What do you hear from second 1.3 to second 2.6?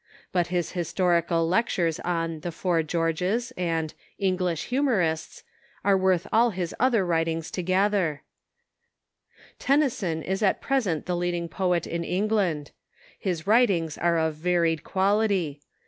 lectures on "The